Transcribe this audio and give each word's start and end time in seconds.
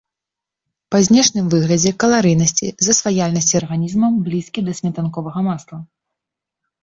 Па 0.93 0.99
знешнім 1.07 1.45
выглядзе, 1.53 1.91
каларыйнасці, 2.03 2.67
засваяльнасці 2.87 3.59
арганізмам 3.61 4.17
блізкі 4.29 4.59
да 4.69 4.73
сметанковага 4.79 5.39
масла. 5.49 5.77